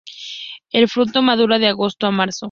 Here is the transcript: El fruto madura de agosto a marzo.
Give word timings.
El 0.71 0.89
fruto 0.89 1.21
madura 1.21 1.59
de 1.59 1.67
agosto 1.67 2.07
a 2.07 2.11
marzo. 2.11 2.39